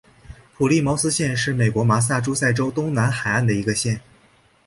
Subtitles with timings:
[0.55, 4.01] 普利茅斯县是美国麻萨诸塞州东南海岸的一个县。